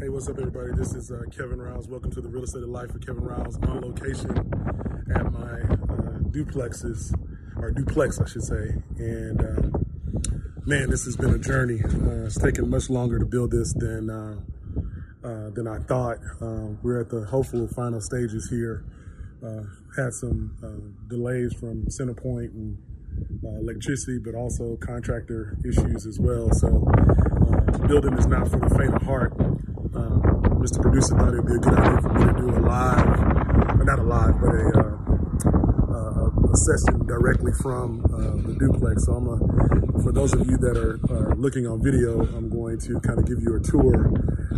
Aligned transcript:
Hey, 0.00 0.08
what's 0.10 0.28
up, 0.28 0.38
everybody? 0.38 0.70
This 0.76 0.94
is 0.94 1.10
uh, 1.10 1.22
Kevin 1.36 1.60
Riles. 1.60 1.88
Welcome 1.88 2.12
to 2.12 2.20
the 2.20 2.28
Real 2.28 2.44
Estate 2.44 2.62
of 2.62 2.68
Life 2.68 2.92
for 2.92 3.00
Kevin 3.00 3.24
Riles 3.24 3.56
on 3.64 3.80
location 3.80 4.30
at 5.12 5.32
my 5.32 5.60
uh, 5.60 6.20
duplexes, 6.30 7.12
or 7.56 7.72
duplex, 7.72 8.20
I 8.20 8.28
should 8.28 8.44
say. 8.44 8.76
And 8.98 9.40
um, 9.40 10.62
man, 10.64 10.88
this 10.88 11.04
has 11.04 11.16
been 11.16 11.30
a 11.30 11.38
journey. 11.38 11.80
Uh, 11.82 12.26
it's 12.26 12.38
taken 12.38 12.70
much 12.70 12.88
longer 12.88 13.18
to 13.18 13.24
build 13.24 13.50
this 13.50 13.74
than 13.74 14.08
uh, 14.08 14.36
uh, 15.26 15.50
than 15.50 15.66
I 15.66 15.80
thought. 15.80 16.18
Um, 16.40 16.78
we're 16.84 17.00
at 17.00 17.10
the 17.10 17.24
hopeful 17.24 17.66
final 17.66 18.00
stages 18.00 18.48
here. 18.48 18.84
Uh, 19.44 19.64
had 20.00 20.14
some 20.14 20.96
delays 21.08 21.54
from 21.54 21.86
CenterPoint 21.86 22.54
and 22.54 22.78
electricity, 23.42 24.20
but 24.24 24.36
also 24.36 24.76
contractor 24.76 25.58
issues 25.64 26.06
as 26.06 26.20
well. 26.20 26.52
So 26.52 26.86
building 27.88 28.16
is 28.16 28.28
not 28.28 28.48
for 28.48 28.60
the 28.60 28.72
faint 28.78 28.94
of 28.94 29.02
heart. 29.02 29.32
Um, 30.68 30.78
Mr. 30.78 30.82
Producer 30.82 31.16
thought 31.16 31.32
it'd 31.32 31.46
be 31.46 31.54
a 31.54 31.58
good 31.58 31.78
idea 31.78 32.02
for 32.02 32.12
me 32.12 32.24
to 32.24 32.32
do 32.32 32.48
a 32.50 32.60
live, 32.60 33.84
not 33.84 33.98
a 33.98 34.02
live, 34.02 34.40
but 34.40 34.54
a, 34.54 34.68
uh, 34.76 34.96
uh, 35.94 36.52
a 36.52 36.56
session 36.56 37.06
directly 37.06 37.52
from 37.62 38.04
uh, 38.06 38.46
the 38.46 38.56
duplex. 38.58 39.06
So 39.06 39.12
I'm 39.14 39.28
a, 39.28 40.02
for 40.02 40.12
those 40.12 40.32
of 40.34 40.46
you 40.46 40.56
that 40.58 40.76
are 40.76 40.98
uh, 41.10 41.34
looking 41.36 41.66
on 41.66 41.82
video, 41.82 42.20
I'm 42.36 42.50
going 42.50 42.78
to 42.80 43.00
kind 43.00 43.18
of 43.18 43.26
give 43.26 43.40
you 43.40 43.56
a 43.56 43.60
tour 43.60 44.12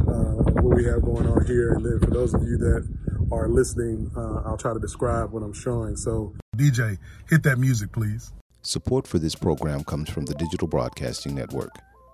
uh, 0.09 0.50
of 0.50 0.64
what 0.64 0.77
we 0.77 0.84
have 0.84 1.02
going 1.02 1.27
on 1.27 1.46
here. 1.46 1.74
And 1.74 1.84
then 1.84 2.00
for 2.00 2.11
those 2.11 2.34
of 2.34 2.42
you 2.42 2.56
that 2.58 2.88
are 3.33 3.48
listening, 3.48 4.11
I'll 4.16 4.58
try 4.58 4.72
to 4.72 4.80
describe 4.80 5.33
what 5.33 5.42
I'm 5.42 5.55
showing. 5.55 5.97
So 5.97 6.34
DJ, 6.56 6.98
hit 7.28 7.42
that 7.45 7.58
music, 7.58 7.92
please. 7.92 8.33
Support 8.62 9.06
for 9.06 9.19
this 9.19 9.34
program 9.34 9.84
comes 9.84 10.11
from 10.11 10.27
the 10.27 10.34
Digital 10.34 10.69
Broadcasting 10.69 11.34
Network 11.34 11.70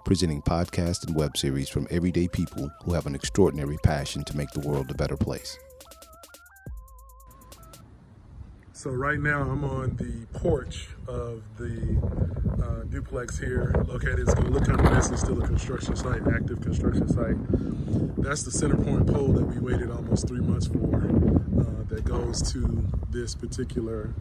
presenting 0.07 0.41
podcasts 0.41 1.05
and 1.05 1.17
web 1.17 1.37
series 1.37 1.69
from 1.69 1.85
everyday 1.91 2.29
people 2.29 2.71
who 2.85 2.95
have 2.95 3.07
an 3.07 3.15
extraordinary 3.17 3.77
passion 3.83 4.23
to 4.23 4.37
make 4.37 4.49
the 4.53 4.61
world 4.61 4.89
a 4.89 4.95
better 4.95 5.17
place. 5.17 5.59
So 8.73 8.91
right 8.91 9.19
now 9.19 9.43
I'm 9.43 9.65
on 9.65 9.97
the 9.97 10.27
porch 10.39 10.87
of 11.09 11.43
the 11.57 12.01
uh, 12.63 12.85
duplex 12.85 13.37
here 13.37 13.75
located. 13.89 14.21
It's 14.21 14.35
going 14.35 14.47
to 14.47 14.53
look 14.53 14.67
kind 14.67 14.79
of 14.79 14.93
messy, 14.93 15.17
still 15.17 15.43
a 15.43 15.47
construction 15.47 15.97
site, 15.97 16.23
active 16.29 16.61
construction 16.61 17.09
site. 17.09 17.37
That's 18.17 18.45
the 18.45 18.53
CenterPoint 18.53 19.13
pole 19.13 19.33
that 19.33 19.45
we 19.45 19.59
waited 19.59 19.91
almost 19.91 20.29
three 20.29 20.41
months 20.41 20.69
for 20.69 20.79
uh, 21.59 21.85
that 21.89 22.05
goes 22.05 22.53
to 22.53 22.87
this 23.11 23.35
particular 23.35 24.15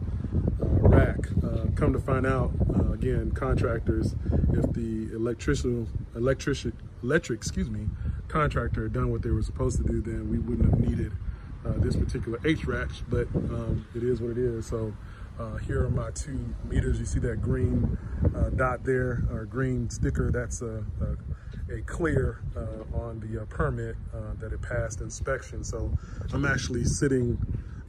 uh, 0.62 0.66
rack. 0.88 1.18
Uh, 1.42 1.66
come 1.74 1.92
to 1.92 2.00
find 2.00 2.26
out, 2.26 2.50
uh, 2.74 2.92
again, 2.92 3.30
contractors, 3.32 4.14
if 4.52 4.72
the 4.72 5.10
electrician, 5.14 5.88
electric, 6.14 6.74
electric, 7.02 7.38
excuse 7.38 7.70
me, 7.70 7.88
contractor 8.28 8.84
had 8.84 8.92
done 8.92 9.10
what 9.10 9.22
they 9.22 9.30
were 9.30 9.42
supposed 9.42 9.76
to 9.78 9.84
do, 9.84 10.00
then 10.00 10.30
we 10.30 10.38
wouldn't 10.38 10.70
have 10.70 10.80
needed 10.80 11.12
this 11.78 11.96
particular 11.96 12.38
H-rack, 12.44 12.90
but 13.08 13.26
um, 13.34 13.84
it 13.92 14.04
is 14.04 14.20
what 14.20 14.30
it 14.30 14.38
is. 14.38 14.66
So 14.66 14.94
uh, 15.38 15.56
here 15.56 15.84
are 15.84 15.90
my 15.90 16.10
two 16.12 16.54
meters. 16.64 16.98
You 16.98 17.04
see 17.04 17.18
that 17.20 17.42
green 17.42 17.98
uh, 18.34 18.50
dot 18.50 18.84
there, 18.84 19.24
or 19.30 19.44
green 19.44 19.90
sticker, 19.90 20.30
that's 20.30 20.62
a, 20.62 20.84
a, 21.00 21.16
a 21.70 21.80
clear 21.82 22.40
uh, 22.56 22.96
on 22.96 23.20
the 23.20 23.42
uh, 23.42 23.44
permit 23.46 23.96
uh, 24.14 24.34
that 24.40 24.52
it 24.52 24.62
passed 24.62 25.00
inspection. 25.00 25.64
So 25.64 25.90
I'm 26.32 26.44
actually 26.44 26.84
sitting 26.84 27.38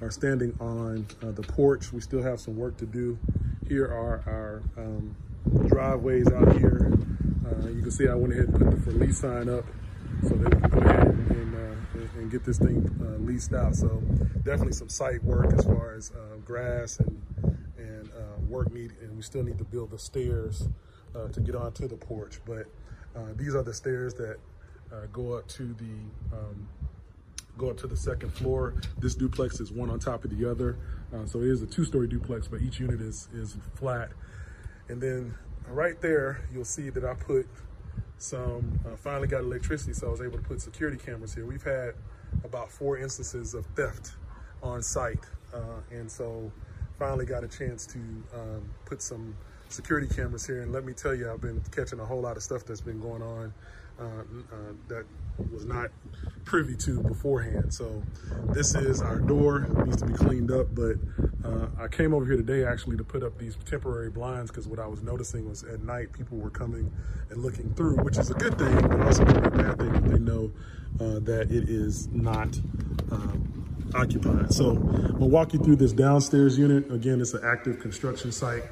or 0.01 0.11
standing 0.11 0.55
on 0.59 1.07
the 1.21 1.43
porch. 1.43 1.91
We 1.91 2.01
still 2.01 2.21
have 2.21 2.39
some 2.39 2.55
work 2.55 2.77
to 2.77 2.85
do. 2.85 3.17
Here 3.67 3.85
are 3.85 4.23
our 4.27 4.63
um, 4.77 5.15
driveways 5.67 6.31
out 6.31 6.57
here. 6.57 6.91
you 7.67 7.81
can 7.81 7.91
see 7.91 8.07
I 8.07 8.15
went 8.15 8.33
ahead 8.33 8.49
and 8.49 8.57
put 8.57 8.71
the 8.71 8.81
for 8.81 8.91
lease 8.91 9.19
sign 9.19 9.49
up 9.49 9.65
so 10.23 10.29
that 10.29 10.55
we 10.55 10.61
can 10.61 10.69
go 10.69 10.79
ahead 10.79 11.07
and, 11.07 11.31
and, 11.31 11.55
uh, 11.55 12.19
and 12.19 12.31
get 12.31 12.43
this 12.43 12.57
thing 12.57 12.89
uh, 13.01 13.17
leased 13.23 13.53
out. 13.53 13.75
So 13.75 14.01
definitely 14.43 14.73
some 14.73 14.89
site 14.89 15.23
work 15.23 15.53
as 15.53 15.65
far 15.65 15.93
as 15.95 16.11
uh, 16.11 16.37
grass 16.45 16.99
and 16.99 17.21
and 17.77 18.09
uh, 18.09 18.39
work 18.47 18.73
need, 18.73 18.93
and 19.01 19.15
we 19.15 19.21
still 19.21 19.43
need 19.43 19.57
to 19.59 19.63
build 19.63 19.91
the 19.91 19.99
stairs 19.99 20.67
uh, 21.15 21.27
to 21.27 21.39
get 21.39 21.55
onto 21.55 21.87
the 21.87 21.95
porch. 21.95 22.39
But 22.45 22.65
uh, 23.17 23.33
these 23.35 23.55
are 23.55 23.63
the 23.63 23.73
stairs 23.73 24.13
that 24.15 24.37
go 25.11 25.33
up 25.33 25.47
to 25.47 25.73
the 25.73 26.35
um, 26.37 26.69
go 27.57 27.69
up 27.69 27.77
to 27.77 27.87
the 27.87 27.97
second 27.97 28.31
floor. 28.31 28.75
This 28.99 29.15
duplex 29.15 29.59
is 29.59 29.71
one 29.71 29.89
on 29.89 29.99
top 29.99 30.23
of 30.23 30.37
the 30.37 30.49
other. 30.49 30.77
so 31.25 31.41
it 31.41 31.47
is 31.47 31.61
a 31.63 31.65
two-story 31.65 32.07
duplex, 32.07 32.47
but 32.47 32.61
each 32.61 32.79
unit 32.79 33.01
is, 33.01 33.27
is 33.33 33.57
flat. 33.75 34.11
And 34.89 35.01
then 35.01 35.33
right 35.67 35.99
there, 36.01 36.47
you'll 36.53 36.65
see 36.65 36.89
that 36.91 37.03
I 37.03 37.13
put 37.13 37.47
some, 38.17 38.79
uh, 38.85 38.95
finally 38.95 39.27
got 39.27 39.41
electricity, 39.41 39.93
so 39.93 40.07
I 40.07 40.11
was 40.11 40.21
able 40.21 40.37
to 40.37 40.43
put 40.43 40.61
security 40.61 40.97
cameras 40.97 41.33
here. 41.33 41.45
We've 41.45 41.63
had 41.63 41.93
about 42.43 42.71
four 42.71 42.97
instances 42.97 43.53
of 43.53 43.65
theft 43.75 44.11
on 44.63 44.81
site, 44.81 45.25
uh, 45.53 45.81
and 45.91 46.11
so 46.11 46.51
finally 46.97 47.25
got 47.25 47.43
a 47.43 47.47
chance 47.47 47.85
to 47.87 47.99
um, 48.33 48.69
put 48.85 49.01
some 49.01 49.35
security 49.69 50.07
cameras 50.07 50.45
here. 50.45 50.61
And 50.61 50.71
let 50.71 50.85
me 50.85 50.93
tell 50.93 51.13
you, 51.13 51.31
I've 51.31 51.41
been 51.41 51.61
catching 51.71 51.99
a 51.99 52.05
whole 52.05 52.21
lot 52.21 52.37
of 52.37 52.43
stuff 52.43 52.65
that's 52.65 52.81
been 52.81 52.99
going 52.99 53.21
on 53.21 53.53
uh, 53.99 54.03
uh, 54.03 54.73
that 54.87 55.05
was 55.51 55.65
not 55.65 55.89
privy 56.45 56.75
to 56.75 57.01
beforehand. 57.01 57.73
So 57.73 58.03
this 58.49 58.75
is 58.75 59.01
our 59.01 59.19
door. 59.19 59.63
It 59.63 59.85
needs 59.85 59.97
to 59.97 60.05
be 60.05 60.13
cleaned 60.13 60.51
up, 60.51 60.67
but 60.73 60.95
uh, 61.43 61.67
I 61.79 61.87
came 61.87 62.13
over 62.13 62.25
here 62.25 62.37
today 62.37 62.63
actually 62.65 62.97
to 62.97 63.03
put 63.03 63.23
up 63.23 63.37
these 63.37 63.57
temporary 63.65 64.09
blinds 64.09 64.51
because 64.51 64.67
what 64.67 64.79
I 64.79 64.87
was 64.87 65.03
noticing 65.03 65.49
was 65.49 65.63
at 65.63 65.81
night 65.83 66.11
people 66.13 66.37
were 66.37 66.49
coming 66.49 66.91
and 67.29 67.41
looking 67.41 67.73
through, 67.73 67.97
which 67.97 68.17
is 68.17 68.29
a 68.29 68.35
good 68.35 68.57
thing, 68.57 68.75
but 68.87 69.01
also 69.01 69.23
a 69.23 69.51
bad 69.51 69.77
thing 69.77 69.95
if 69.95 70.03
they 70.03 70.19
know 70.19 70.51
uh, 70.99 71.19
that 71.19 71.51
it 71.51 71.69
is 71.69 72.07
not 72.07 72.55
um, 73.11 73.91
occupied. 73.95 74.53
So 74.53 74.71
I'm 74.71 75.11
gonna 75.13 75.25
walk 75.25 75.53
you 75.53 75.59
through 75.59 75.77
this 75.77 75.93
downstairs 75.93 76.57
unit. 76.57 76.91
Again, 76.91 77.21
it's 77.21 77.33
an 77.33 77.41
active 77.43 77.79
construction 77.79 78.31
site 78.31 78.63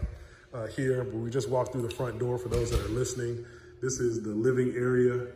uh, 0.56 0.68
here, 0.68 1.04
but 1.04 1.18
we 1.18 1.30
just 1.30 1.50
walked 1.50 1.74
through 1.74 1.82
the 1.82 1.94
front 1.94 2.20
door 2.20 2.38
for 2.38 2.50
those 2.50 2.72
that 2.72 2.80
are 2.80 2.90
listening. 2.90 3.46
This 3.82 4.00
is 4.00 4.24
the 4.24 4.30
living 4.30 4.74
area 4.76 5.28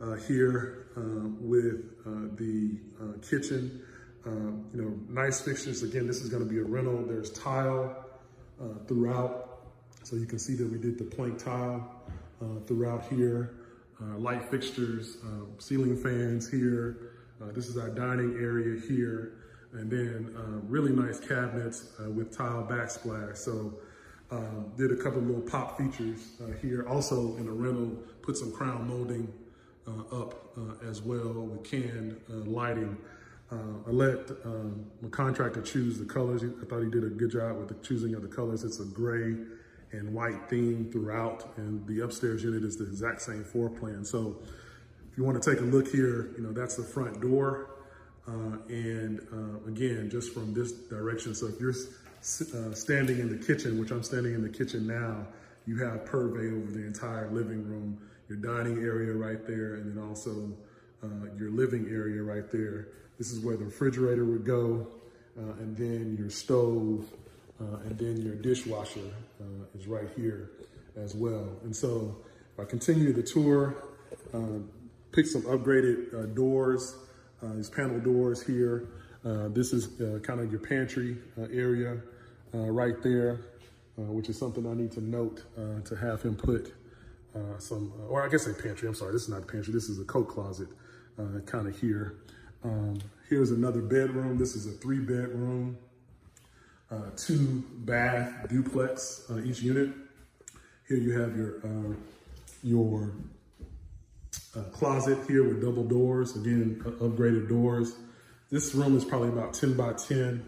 uh, 0.00 0.14
here 0.14 0.86
uh, 0.96 1.28
with 1.40 1.84
uh, 2.06 2.34
the 2.36 2.78
uh, 3.00 3.18
kitchen. 3.28 3.82
Uh, 4.24 4.30
you 4.30 4.82
know, 4.82 4.98
nice 5.08 5.40
fixtures. 5.40 5.82
Again, 5.82 6.06
this 6.06 6.20
is 6.20 6.28
going 6.28 6.42
to 6.42 6.48
be 6.48 6.58
a 6.58 6.64
rental. 6.64 7.04
There's 7.04 7.30
tile 7.30 7.96
throughout. 8.86 9.64
So 10.04 10.14
you 10.14 10.26
can 10.26 10.38
see 10.38 10.54
that 10.54 10.70
we 10.70 10.78
did 10.78 10.96
the 10.96 11.04
plank 11.04 11.42
tile 11.42 12.02
throughout 12.66 13.04
here. 13.06 13.54
light 14.18 14.48
fixtures, 14.48 15.16
ceiling 15.58 15.96
fans 15.96 16.48
here. 16.48 17.10
this 17.52 17.68
is 17.68 17.76
our 17.76 17.90
dining 17.90 18.36
area 18.40 18.80
here. 18.86 19.32
And 19.72 19.90
then 19.90 20.62
really 20.68 20.92
nice 20.92 21.18
cabinets 21.18 21.90
with 22.14 22.36
tile 22.36 22.64
backsplash. 22.70 23.38
So 23.38 23.74
um, 24.32 24.72
did 24.76 24.90
a 24.90 24.96
couple 24.96 25.20
little 25.20 25.42
pop 25.42 25.78
features 25.78 26.30
uh, 26.42 26.52
here. 26.60 26.88
Also 26.88 27.36
in 27.36 27.46
a 27.46 27.52
rental, 27.52 27.90
put 28.22 28.36
some 28.36 28.50
crown 28.50 28.88
molding 28.88 29.32
uh, 29.86 30.22
up 30.22 30.56
uh, 30.56 30.88
as 30.88 31.02
well 31.02 31.32
with 31.32 31.64
canned 31.64 32.18
uh, 32.30 32.36
lighting. 32.50 32.96
Uh, 33.50 33.56
I 33.86 33.90
let 33.90 34.30
um, 34.44 34.86
my 35.02 35.10
contractor 35.10 35.60
choose 35.60 35.98
the 35.98 36.06
colors. 36.06 36.42
I 36.42 36.64
thought 36.64 36.82
he 36.82 36.90
did 36.90 37.04
a 37.04 37.08
good 37.10 37.30
job 37.30 37.58
with 37.58 37.68
the 37.68 37.74
choosing 37.86 38.14
of 38.14 38.22
the 38.22 38.28
colors. 38.28 38.64
It's 38.64 38.80
a 38.80 38.86
gray 38.86 39.36
and 39.92 40.14
white 40.14 40.48
theme 40.48 40.88
throughout, 40.90 41.52
and 41.58 41.86
the 41.86 42.00
upstairs 42.00 42.42
unit 42.42 42.62
is 42.64 42.78
the 42.78 42.84
exact 42.84 43.20
same 43.20 43.44
floor 43.44 43.68
plan. 43.68 44.06
So 44.06 44.38
if 45.10 45.18
you 45.18 45.24
want 45.24 45.42
to 45.42 45.50
take 45.50 45.60
a 45.60 45.64
look 45.64 45.88
here, 45.88 46.30
you 46.38 46.42
know, 46.42 46.52
that's 46.52 46.76
the 46.76 46.82
front 46.82 47.20
door. 47.20 47.68
Uh, 48.26 48.56
and 48.68 49.20
uh, 49.32 49.68
again, 49.68 50.08
just 50.08 50.32
from 50.32 50.54
this 50.54 50.72
direction. 50.72 51.34
So 51.34 51.46
if 51.46 51.60
you're 51.60 51.72
uh, 51.72 52.72
standing 52.72 53.18
in 53.18 53.28
the 53.36 53.44
kitchen, 53.44 53.80
which 53.80 53.90
I'm 53.90 54.04
standing 54.04 54.34
in 54.34 54.42
the 54.42 54.48
kitchen 54.48 54.86
now, 54.86 55.26
you 55.66 55.76
have 55.78 56.06
purvey 56.06 56.48
over 56.48 56.70
the 56.70 56.86
entire 56.86 57.28
living 57.30 57.66
room, 57.66 57.98
your 58.28 58.38
dining 58.38 58.78
area 58.78 59.12
right 59.12 59.44
there, 59.44 59.74
and 59.74 59.96
then 59.96 60.02
also 60.02 60.52
uh, 61.02 61.34
your 61.36 61.50
living 61.50 61.88
area 61.90 62.22
right 62.22 62.48
there. 62.50 62.88
This 63.18 63.32
is 63.32 63.40
where 63.40 63.56
the 63.56 63.64
refrigerator 63.64 64.24
would 64.24 64.44
go, 64.44 64.86
uh, 65.36 65.54
and 65.58 65.76
then 65.76 66.16
your 66.16 66.30
stove, 66.30 67.04
uh, 67.60 67.78
and 67.86 67.98
then 67.98 68.22
your 68.22 68.36
dishwasher 68.36 69.00
is 69.76 69.88
right 69.88 70.08
here 70.16 70.50
as 70.96 71.14
well. 71.14 71.48
And 71.64 71.74
so 71.74 72.16
if 72.52 72.60
I 72.60 72.64
continue 72.64 73.12
the 73.12 73.22
tour, 73.22 73.84
pick 75.12 75.26
some 75.26 75.42
upgraded 75.42 76.34
doors, 76.34 76.94
these 77.54 77.70
panel 77.70 77.98
doors 78.00 78.42
here, 78.42 78.88
uh, 79.24 79.48
this 79.48 79.72
is 79.72 80.00
uh, 80.00 80.18
kind 80.20 80.40
of 80.40 80.50
your 80.50 80.60
pantry 80.60 81.16
uh, 81.38 81.46
area 81.52 82.00
right 82.52 83.02
there, 83.02 83.40
which 83.96 84.28
is 84.28 84.38
something 84.38 84.66
I 84.66 84.74
need 84.74 84.92
to 84.92 85.00
note 85.00 85.42
to 85.84 85.96
have 85.96 86.22
him 86.22 86.36
put 86.36 86.74
some, 87.58 87.92
or 88.08 88.22
I 88.22 88.28
guess 88.28 88.46
a 88.46 88.52
pantry, 88.52 88.88
I'm 88.88 88.94
sorry, 88.94 89.12
this 89.12 89.22
is 89.22 89.28
not 89.28 89.42
a 89.42 89.46
pantry, 89.46 89.72
this 89.72 89.88
is 89.88 89.98
a 89.98 90.04
coat 90.04 90.28
closet 90.28 90.68
kind 91.46 91.66
of 91.66 91.78
here. 91.80 92.16
Um, 92.64 92.98
here's 93.28 93.50
another 93.50 93.80
bedroom. 93.80 94.38
This 94.38 94.54
is 94.54 94.66
a 94.66 94.72
three 94.72 95.00
bedroom, 95.00 95.76
uh, 96.90 97.10
two 97.16 97.64
bath 97.78 98.48
duplex 98.48 99.24
uh, 99.30 99.40
each 99.42 99.62
unit. 99.62 99.90
Here 100.86 100.98
you 100.98 101.18
have 101.18 101.36
your 101.36 101.58
uh, 101.64 101.94
your 102.62 103.12
uh, 104.56 104.62
closet 104.64 105.18
here 105.26 105.46
with 105.46 105.62
double 105.62 105.84
doors. 105.84 106.36
Again, 106.36 106.82
upgraded 106.84 107.48
doors. 107.48 107.94
This 108.50 108.74
room 108.74 108.96
is 108.96 109.04
probably 109.04 109.28
about 109.28 109.54
10 109.54 109.76
by 109.76 109.94
10. 109.94 110.44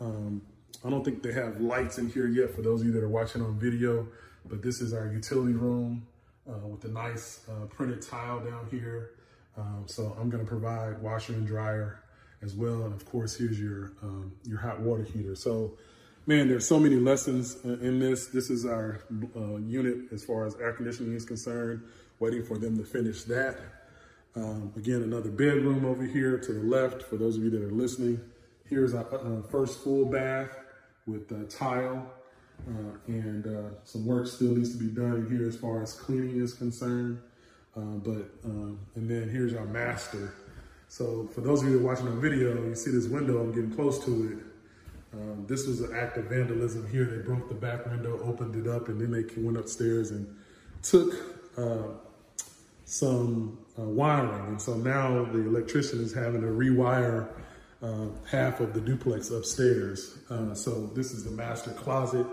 Um, 0.00 0.42
I 0.84 0.90
don't 0.90 1.04
think 1.04 1.22
they 1.22 1.32
have 1.32 1.60
lights 1.60 1.98
in 1.98 2.08
here 2.10 2.26
yet 2.26 2.54
for 2.54 2.62
those 2.62 2.80
of 2.80 2.88
you 2.88 2.92
that 2.92 3.02
are 3.02 3.08
watching 3.08 3.42
on 3.42 3.58
video, 3.58 4.06
but 4.44 4.62
this 4.62 4.80
is 4.80 4.92
our 4.92 5.06
utility 5.06 5.54
room 5.54 6.06
uh, 6.48 6.66
with 6.66 6.84
a 6.84 6.88
nice 6.88 7.40
uh, 7.48 7.66
printed 7.66 8.02
tile 8.02 8.40
down 8.40 8.66
here. 8.70 9.10
Um, 9.56 9.84
so 9.86 10.16
I'm 10.20 10.28
gonna 10.28 10.44
provide 10.44 11.00
washer 11.00 11.32
and 11.32 11.46
dryer 11.46 12.02
as 12.42 12.54
well. 12.54 12.82
And 12.82 12.92
of 12.92 13.06
course, 13.06 13.36
here's 13.36 13.58
your, 13.58 13.92
um, 14.02 14.32
your 14.44 14.58
hot 14.58 14.80
water 14.80 15.02
heater. 15.02 15.34
So 15.34 15.76
man, 16.26 16.48
there's 16.48 16.66
so 16.66 16.78
many 16.78 16.96
lessons 16.96 17.56
uh, 17.64 17.78
in 17.78 18.00
this. 18.00 18.26
This 18.26 18.50
is 18.50 18.66
our 18.66 19.00
uh, 19.36 19.56
unit 19.56 20.12
as 20.12 20.24
far 20.24 20.44
as 20.46 20.56
air 20.56 20.72
conditioning 20.72 21.14
is 21.14 21.24
concerned, 21.24 21.82
waiting 22.18 22.44
for 22.44 22.58
them 22.58 22.76
to 22.78 22.84
finish 22.84 23.22
that. 23.24 23.58
Um, 24.34 24.72
again, 24.76 25.02
another 25.02 25.30
bedroom 25.30 25.84
over 25.84 26.04
here 26.04 26.38
to 26.38 26.52
the 26.52 26.60
left 26.60 27.02
for 27.02 27.16
those 27.16 27.36
of 27.36 27.42
you 27.42 27.50
that 27.50 27.62
are 27.62 27.72
listening. 27.72 28.20
Here's 28.68 28.94
our 28.94 29.06
uh, 29.14 29.42
first 29.42 29.82
full 29.82 30.04
bath 30.04 30.50
with 31.06 31.30
uh, 31.32 31.48
tile 31.48 32.10
uh, 32.68 32.96
and 33.06 33.46
uh, 33.46 33.70
some 33.84 34.04
work 34.06 34.26
still 34.26 34.52
needs 34.52 34.72
to 34.72 34.78
be 34.78 34.88
done 34.88 35.14
in 35.14 35.30
here 35.30 35.46
as 35.46 35.56
far 35.56 35.82
as 35.82 35.92
cleaning 35.92 36.40
is 36.40 36.52
concerned. 36.52 37.20
Uh, 37.76 37.80
but, 37.80 38.30
um, 38.44 38.78
and 38.94 39.08
then 39.08 39.28
here's 39.28 39.54
our 39.54 39.66
master. 39.66 40.34
So 40.88 41.28
for 41.34 41.42
those 41.42 41.62
of 41.62 41.68
you 41.68 41.78
that 41.78 41.84
are 41.84 41.86
watching 41.86 42.08
on 42.08 42.20
video, 42.20 42.54
you 42.64 42.74
see 42.74 42.90
this 42.90 43.06
window, 43.06 43.40
I'm 43.40 43.52
getting 43.52 43.74
close 43.74 44.04
to 44.04 44.10
it. 44.32 45.16
Um, 45.16 45.46
this 45.46 45.66
was 45.66 45.80
an 45.80 45.94
act 45.94 46.16
of 46.16 46.24
vandalism 46.24 46.88
here. 46.90 47.04
They 47.04 47.22
broke 47.22 47.48
the 47.48 47.54
back 47.54 47.86
window, 47.86 48.18
opened 48.22 48.56
it 48.56 48.68
up, 48.68 48.88
and 48.88 49.00
then 49.00 49.10
they 49.10 49.24
went 49.40 49.56
upstairs 49.56 50.10
and 50.10 50.34
took 50.82 51.14
uh, 51.56 51.94
some 52.86 53.58
uh, 53.78 53.82
wiring. 53.82 54.46
And 54.46 54.62
so 54.62 54.74
now 54.74 55.24
the 55.24 55.40
electrician 55.40 56.00
is 56.00 56.14
having 56.14 56.40
to 56.40 56.46
rewire 56.46 57.28
uh, 57.82 58.06
half 58.30 58.60
of 58.60 58.72
the 58.72 58.80
duplex 58.80 59.30
upstairs. 59.30 60.18
Uh, 60.30 60.54
so 60.54 60.86
this 60.94 61.12
is 61.12 61.24
the 61.24 61.30
master 61.32 61.70
closet 61.72 62.26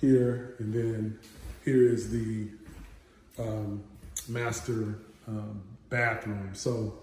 here, 0.00 0.54
and 0.58 0.72
then 0.72 1.18
here 1.64 1.88
is 1.88 2.10
the 2.10 2.48
um, 3.38 3.82
master 4.28 4.98
um, 5.26 5.62
bathroom. 5.88 6.50
So 6.52 6.98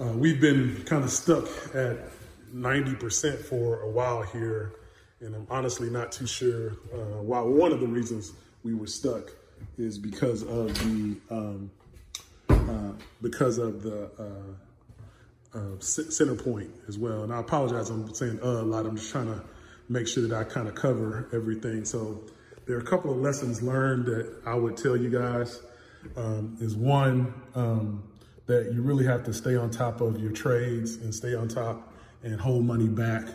uh, 0.00 0.12
we've 0.12 0.40
been 0.40 0.84
kind 0.84 1.04
of 1.04 1.10
stuck 1.10 1.48
at 1.74 1.98
90% 2.54 3.38
for 3.38 3.80
a 3.80 3.90
while 3.90 4.22
here, 4.22 4.74
and 5.20 5.34
I'm 5.34 5.46
honestly 5.50 5.88
not 5.88 6.12
too 6.12 6.26
sure 6.26 6.72
uh, 6.92 7.22
why. 7.22 7.40
One 7.40 7.72
of 7.72 7.80
the 7.80 7.86
reasons 7.86 8.32
we 8.62 8.74
were 8.74 8.86
stuck 8.86 9.32
is 9.78 9.98
because 9.98 10.42
of 10.42 10.74
the 10.80 11.16
um, 11.30 11.70
uh, 12.68 12.92
because 13.22 13.58
of 13.58 13.82
the 13.82 14.10
uh, 14.18 15.58
uh, 15.58 15.76
CenterPoint 15.78 16.70
as 16.88 16.98
well. 16.98 17.22
And 17.22 17.32
I 17.32 17.40
apologize, 17.40 17.90
I'm 17.90 18.12
saying 18.14 18.40
uh, 18.42 18.46
a 18.46 18.62
lot. 18.62 18.86
I'm 18.86 18.96
just 18.96 19.10
trying 19.10 19.26
to 19.26 19.42
make 19.88 20.08
sure 20.08 20.26
that 20.26 20.34
I 20.34 20.44
kind 20.44 20.68
of 20.68 20.74
cover 20.74 21.28
everything. 21.32 21.84
So 21.84 22.22
there 22.66 22.76
are 22.76 22.80
a 22.80 22.84
couple 22.84 23.10
of 23.10 23.18
lessons 23.18 23.62
learned 23.62 24.06
that 24.06 24.34
I 24.46 24.54
would 24.54 24.76
tell 24.76 24.96
you 24.96 25.10
guys. 25.10 25.60
Um, 26.16 26.58
is 26.60 26.76
one 26.76 27.32
um, 27.54 28.02
that 28.44 28.72
you 28.74 28.82
really 28.82 29.06
have 29.06 29.24
to 29.24 29.32
stay 29.32 29.56
on 29.56 29.70
top 29.70 30.02
of 30.02 30.20
your 30.20 30.32
trades 30.32 30.96
and 30.96 31.14
stay 31.14 31.34
on 31.34 31.48
top 31.48 31.94
and 32.22 32.38
hold 32.38 32.66
money 32.66 32.88
back 32.88 33.26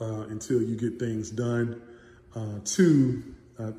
uh, 0.00 0.26
until 0.28 0.60
you 0.60 0.74
get 0.74 0.98
things 0.98 1.30
done. 1.30 1.80
Uh, 2.34 2.58
two, 2.64 3.22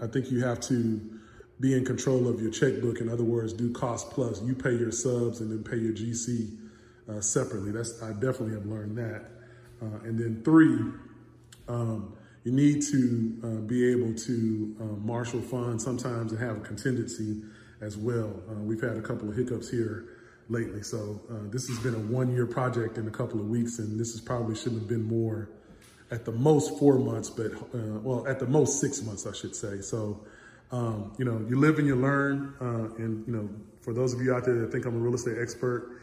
I 0.01 0.07
think 0.07 0.31
you 0.31 0.45
have 0.45 0.61
to 0.61 1.19
be 1.61 1.75
in 1.75 1.85
control 1.85 2.27
of 2.27 2.41
your 2.41 2.51
checkbook. 2.51 2.99
In 2.99 3.07
other 3.07 3.23
words, 3.23 3.53
do 3.53 3.71
cost 3.71 4.09
plus. 4.09 4.41
You 4.41 4.55
pay 4.55 4.71
your 4.75 4.91
subs 4.91 5.41
and 5.41 5.51
then 5.51 5.63
pay 5.63 5.77
your 5.77 5.93
GC 5.93 6.57
uh, 7.07 7.21
separately. 7.21 7.71
That's 7.71 8.01
I 8.01 8.13
definitely 8.13 8.53
have 8.53 8.65
learned 8.65 8.97
that. 8.97 9.25
Uh, 9.81 9.99
and 10.03 10.19
then 10.19 10.41
three, 10.43 10.79
um, 11.67 12.15
you 12.43 12.51
need 12.51 12.81
to 12.83 13.39
uh, 13.43 13.47
be 13.67 13.91
able 13.91 14.13
to 14.13 14.75
uh, 14.79 14.83
marshal 14.83 15.41
funds 15.41 15.83
sometimes 15.83 16.31
and 16.31 16.41
have 16.41 16.57
a 16.57 16.61
contingency 16.61 17.43
as 17.79 17.95
well. 17.95 18.41
Uh, 18.49 18.55
we've 18.55 18.81
had 18.81 18.97
a 18.97 19.01
couple 19.01 19.29
of 19.29 19.35
hiccups 19.35 19.69
here 19.69 20.05
lately. 20.49 20.81
So 20.81 21.21
uh, 21.29 21.49
this 21.51 21.67
has 21.67 21.77
been 21.79 21.93
a 21.93 21.99
one-year 21.99 22.47
project 22.47 22.97
in 22.97 23.07
a 23.07 23.11
couple 23.11 23.39
of 23.39 23.47
weeks, 23.47 23.79
and 23.79 23.99
this 23.99 24.15
is 24.15 24.21
probably 24.21 24.55
shouldn't 24.55 24.81
have 24.81 24.89
been 24.89 25.03
more 25.03 25.49
at 26.09 26.25
the 26.25 26.31
most 26.31 26.77
four 26.77 26.99
months, 26.99 27.29
but 27.29 27.51
well, 28.03 28.27
at 28.27 28.39
the 28.39 28.45
most 28.45 28.81
six 28.81 29.01
months, 29.01 29.25
I 29.25 29.33
should 29.33 29.55
say. 29.55 29.79
So, 29.79 30.19
um, 30.71 31.13
you 31.17 31.25
know, 31.25 31.45
you 31.49 31.57
live 31.59 31.79
and 31.79 31.87
you 31.87 31.95
learn. 31.95 32.55
Uh, 32.61 32.95
and, 32.95 33.25
you 33.27 33.33
know, 33.33 33.49
for 33.81 33.93
those 33.93 34.13
of 34.13 34.21
you 34.21 34.33
out 34.33 34.45
there 34.45 34.59
that 34.59 34.71
think 34.71 34.85
I'm 34.85 34.95
a 34.95 34.99
real 34.99 35.15
estate 35.15 35.37
expert, 35.39 35.97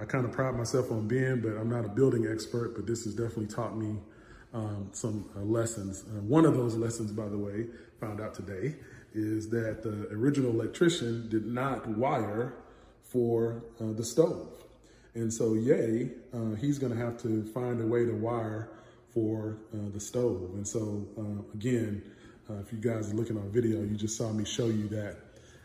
I 0.00 0.04
kind 0.04 0.24
of 0.24 0.32
pride 0.32 0.56
myself 0.56 0.90
on 0.90 1.06
being, 1.06 1.40
but 1.40 1.50
I'm 1.50 1.68
not 1.68 1.84
a 1.84 1.88
building 1.88 2.26
expert, 2.26 2.74
but 2.74 2.86
this 2.86 3.04
has 3.04 3.14
definitely 3.14 3.46
taught 3.46 3.76
me 3.76 3.98
um, 4.52 4.88
some 4.92 5.28
uh, 5.36 5.40
lessons. 5.40 6.02
Uh, 6.08 6.20
one 6.22 6.44
of 6.44 6.54
those 6.54 6.74
lessons, 6.74 7.12
by 7.12 7.28
the 7.28 7.38
way, 7.38 7.66
found 8.00 8.20
out 8.20 8.34
today, 8.34 8.74
is 9.14 9.48
that 9.50 9.82
the 9.82 10.08
original 10.10 10.50
electrician 10.50 11.28
did 11.28 11.46
not 11.46 11.86
wire 11.86 12.54
for 13.02 13.62
uh, 13.80 13.92
the 13.92 14.04
stove. 14.04 14.48
And 15.14 15.32
so, 15.32 15.54
yay, 15.54 16.10
uh, 16.34 16.54
he's 16.56 16.78
going 16.78 16.92
to 16.92 16.98
have 16.98 17.20
to 17.22 17.44
find 17.52 17.80
a 17.80 17.86
way 17.86 18.04
to 18.04 18.12
wire 18.12 18.70
for 19.10 19.58
uh, 19.72 19.90
the 19.92 20.00
stove. 20.00 20.50
And 20.54 20.66
so, 20.66 21.06
uh, 22.50 22.54
if 22.60 22.72
you 22.72 22.78
guys 22.78 23.10
are 23.10 23.14
looking 23.14 23.36
on 23.36 23.50
video, 23.50 23.80
you 23.82 23.96
just 23.96 24.16
saw 24.16 24.32
me 24.32 24.44
show 24.44 24.66
you 24.66 24.88
that 24.88 25.16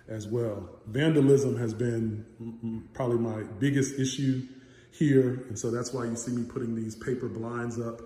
as 0.07 0.27
well. 0.27 0.69
Vandalism 0.87 1.57
has 1.57 1.73
been 1.73 2.85
probably 2.93 3.17
my 3.17 3.43
biggest 3.59 3.99
issue 3.99 4.47
here. 4.91 5.45
And 5.47 5.57
so 5.57 5.71
that's 5.71 5.93
why 5.93 6.05
you 6.05 6.15
see 6.15 6.31
me 6.31 6.43
putting 6.43 6.75
these 6.75 6.95
paper 6.95 7.29
blinds 7.29 7.79
up 7.79 8.01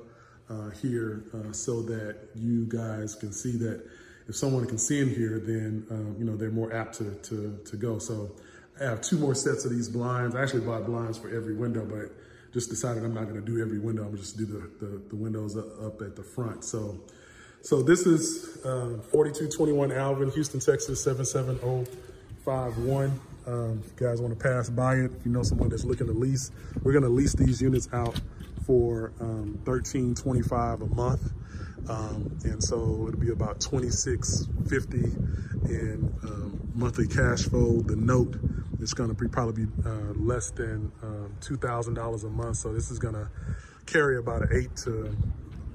uh, 0.50 0.70
here 0.70 1.24
uh, 1.34 1.52
so 1.52 1.82
that 1.82 2.18
you 2.36 2.66
guys 2.66 3.16
can 3.16 3.32
see 3.32 3.58
that 3.58 3.84
if 4.28 4.36
someone 4.36 4.66
can 4.66 4.78
see 4.78 5.02
in 5.02 5.10
here, 5.10 5.40
then, 5.40 5.86
um, 5.90 6.16
you 6.18 6.26
know, 6.26 6.36
they're 6.36 6.52
more 6.52 6.74
apt 6.74 6.98
to, 6.98 7.12
to, 7.24 7.60
to 7.66 7.78
go. 7.78 8.00
So 8.00 8.36
I 8.80 8.86
have 8.86 9.02
two 9.02 9.18
more 9.18 9.36
sets 9.36 9.66
of 9.66 9.72
these 9.72 9.90
blinds. 9.90 10.36
I 10.36 10.42
actually 10.42 10.66
bought 10.66 10.86
blinds 10.86 11.18
for 11.18 11.30
every 11.36 11.56
window, 11.56 11.86
but 11.86 12.12
just 12.54 12.70
decided 12.70 13.04
I'm 13.04 13.14
not 13.14 13.28
gonna 13.28 13.42
do 13.42 13.62
every 13.62 13.80
window. 13.80 14.06
I'm 14.06 14.16
just 14.16 14.38
do 14.38 14.46
the, 14.46 14.86
the, 14.86 15.02
the 15.10 15.16
windows 15.16 15.58
up, 15.58 15.66
up, 15.84 16.02
at 16.02 16.16
the 16.16 16.24
front. 16.24 16.64
So, 16.64 17.02
so 17.66 17.82
this 17.82 18.06
is 18.06 18.64
uh, 18.64 19.00
4221 19.12 19.92
Alvin, 19.92 20.30
Houston, 20.30 20.60
Texas, 20.60 21.04
77051. 21.04 23.20
Um, 23.48 23.84
if 23.84 24.00
you 24.00 24.08
guys 24.08 24.22
wanna 24.22 24.36
pass 24.36 24.70
by 24.70 24.98
it, 24.98 25.06
if 25.06 25.26
you 25.26 25.32
know 25.32 25.42
someone 25.42 25.70
that's 25.70 25.84
looking 25.84 26.06
to 26.06 26.14
lease, 26.14 26.52
we're 26.84 26.94
gonna 26.94 27.10
lease 27.10 27.34
these 27.34 27.62
units 27.62 27.90
out 27.92 28.22
for 28.66 29.12
um, 29.20 29.60
13.25 29.64 30.82
a 30.82 30.96
month. 30.96 31.32
Um, 31.90 32.38
and 32.44 32.64
so 32.64 33.08
it'll 33.08 33.20
be 33.20 33.32
about 33.32 33.60
2650 33.60 34.98
in 35.72 36.14
um, 36.24 36.72
monthly 36.76 37.08
cash 37.08 37.44
flow. 37.44 37.82
The 37.82 37.96
note 37.96 38.38
is 38.80 38.94
going 38.94 39.10
to 39.10 39.16
be 39.16 39.28
probably 39.28 39.66
be 39.66 39.72
uh, 39.86 40.14
less 40.16 40.50
than 40.52 40.92
um, 41.04 41.36
$2,000 41.42 42.24
a 42.24 42.30
month. 42.30 42.58
So 42.58 42.74
this 42.74 42.90
is 42.90 43.00
going 43.00 43.14
to 43.14 43.30
carry 43.86 44.18
about 44.18 44.44
an 44.44 44.50
eight 44.52 44.76
to 44.78 45.16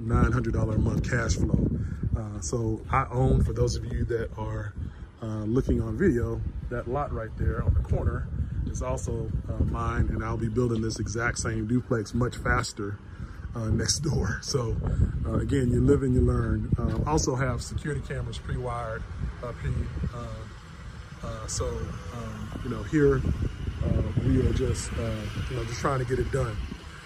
$900 0.01 0.75
a 0.75 0.79
month 0.79 1.09
cash 1.09 1.37
flow. 1.37 1.69
Uh, 2.17 2.41
so 2.41 2.81
I 2.91 3.07
own, 3.11 3.45
for 3.45 3.53
those 3.53 3.77
of 3.77 3.85
you 3.85 4.05
that 4.07 4.31
are 4.37 4.75
uh, 5.23 5.45
looking 5.45 5.81
on 5.81 5.97
video, 5.97 6.41
that 6.71 6.89
lot 6.89 7.13
right 7.13 7.31
there 7.37 7.63
on 7.63 7.75
the 7.75 7.81
corner 7.81 8.29
is 8.67 8.83
also 8.83 9.31
uh, 9.49 9.65
mine. 9.65 10.09
And 10.09 10.25
I'll 10.25 10.37
be 10.37 10.49
building 10.49 10.81
this 10.81 10.99
exact 10.99 11.39
same 11.39 11.67
duplex 11.67 12.15
much 12.15 12.37
faster 12.37 12.99
uh, 13.55 13.69
next 13.69 14.01
door. 14.01 14.41
So 14.51 14.77
uh, 15.27 15.39
again, 15.39 15.71
you 15.71 15.81
live 15.81 16.03
and 16.03 16.15
you 16.15 16.23
learn. 16.23 16.71
Um, 16.79 17.05
also 17.07 17.37
have 17.37 17.63
security 17.63 18.01
cameras 18.01 18.39
pre-wired 18.39 19.03
up 19.45 19.55
here. 19.61 19.73
Uh, 20.15 21.27
uh 21.27 21.47
so 21.47 21.67
um, 21.69 22.61
you 22.65 22.71
know 22.71 22.83
here 22.85 23.21
we 24.25 24.41
are 24.41 24.53
just 24.55 24.91
you 24.93 25.57
know 25.57 25.65
just 25.65 25.81
trying 25.81 25.99
to 26.01 26.05
get 26.05 26.19
it 26.19 26.33
done. 26.33 26.57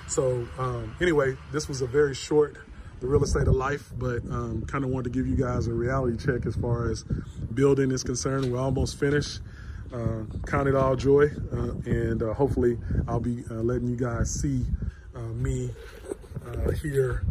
So 0.06 0.46
um, 0.58 0.94
anyway, 1.00 1.36
this 1.52 1.68
was 1.68 1.82
a 1.82 1.86
very 1.86 2.14
short 2.14 2.56
the 3.00 3.06
real 3.06 3.22
estate 3.22 3.48
of 3.48 3.54
life, 3.54 3.90
but 3.98 4.22
um, 4.30 4.64
kind 4.66 4.84
of 4.84 4.90
wanted 4.90 5.12
to 5.12 5.18
give 5.18 5.26
you 5.26 5.36
guys 5.36 5.66
a 5.66 5.72
reality 5.72 6.16
check 6.16 6.46
as 6.46 6.56
far 6.56 6.90
as 6.90 7.04
building 7.54 7.90
is 7.90 8.02
concerned. 8.02 8.50
We're 8.50 8.58
almost 8.58 8.98
finished. 8.98 9.40
Uh, 9.92 10.24
count 10.46 10.66
it 10.66 10.74
all 10.74 10.96
joy, 10.96 11.26
uh, 11.52 11.70
and 11.86 12.20
uh, 12.20 12.34
hopefully 12.34 12.76
I'll 13.06 13.20
be 13.20 13.44
letting 13.48 13.86
you 13.86 13.96
guys 13.96 14.28
see 14.28 14.64
me 15.34 15.70
uh, 16.46 16.70
here 16.70 17.24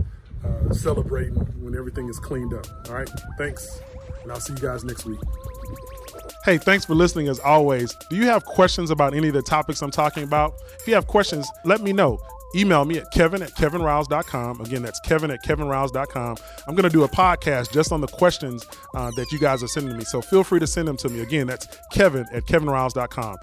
uh, 0.43 0.73
celebrating 0.73 1.35
when 1.63 1.75
everything 1.75 2.09
is 2.09 2.19
cleaned 2.19 2.53
up. 2.53 2.65
All 2.87 2.95
right, 2.95 3.09
thanks, 3.37 3.81
and 4.21 4.31
I'll 4.31 4.39
see 4.39 4.53
you 4.53 4.59
guys 4.59 4.83
next 4.83 5.05
week. 5.05 5.19
Hey, 6.45 6.57
thanks 6.57 6.85
for 6.85 6.93
listening 6.93 7.27
as 7.29 7.39
always. 7.39 7.95
Do 8.09 8.17
you 8.17 8.25
have 8.25 8.43
questions 8.43 8.91
about 8.91 9.13
any 9.13 9.29
of 9.29 9.33
the 9.33 9.41
topics 9.41 9.81
I'm 9.81 9.91
talking 9.91 10.23
about? 10.23 10.55
If 10.79 10.87
you 10.87 10.93
have 10.95 11.07
questions, 11.07 11.49
let 11.63 11.81
me 11.81 11.93
know 11.93 12.19
email 12.55 12.85
me 12.85 12.97
at 12.97 13.11
kevin 13.11 13.41
at 13.41 13.51
kevinriles.com. 13.51 14.61
Again, 14.61 14.81
that's 14.81 14.99
kevin 15.01 15.31
at 15.31 15.43
kevinriles.com. 15.43 16.37
I'm 16.67 16.75
going 16.75 16.89
to 16.89 16.95
do 16.95 17.03
a 17.03 17.09
podcast 17.09 17.71
just 17.71 17.91
on 17.91 18.01
the 18.01 18.07
questions 18.07 18.65
uh, 18.95 19.11
that 19.11 19.31
you 19.31 19.39
guys 19.39 19.63
are 19.63 19.67
sending 19.67 19.97
me. 19.97 20.03
So 20.03 20.21
feel 20.21 20.43
free 20.43 20.59
to 20.59 20.67
send 20.67 20.87
them 20.87 20.97
to 20.97 21.09
me. 21.09 21.21
Again, 21.21 21.47
that's 21.47 21.67
kevin 21.91 22.25
at 22.31 22.43
kevinriles.com. 22.45 23.37